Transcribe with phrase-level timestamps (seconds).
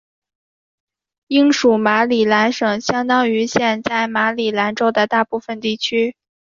[1.27, 6.15] 英属马里兰省相当于现在马里兰州的大部分地区。